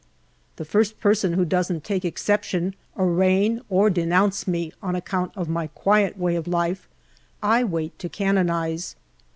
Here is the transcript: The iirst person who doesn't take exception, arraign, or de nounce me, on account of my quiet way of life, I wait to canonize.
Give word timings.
The 0.55 0.63
iirst 0.65 0.97
person 0.99 1.33
who 1.33 1.45
doesn't 1.45 1.83
take 1.83 2.03
exception, 2.03 2.73
arraign, 2.97 3.61
or 3.69 3.91
de 3.91 4.03
nounce 4.03 4.47
me, 4.47 4.73
on 4.81 4.95
account 4.95 5.31
of 5.37 5.47
my 5.47 5.67
quiet 5.67 6.17
way 6.17 6.35
of 6.35 6.47
life, 6.47 6.89
I 7.43 7.63
wait 7.63 7.99
to 7.99 8.09
canonize. 8.09 8.95